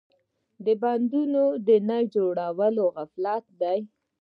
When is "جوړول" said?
2.13-2.75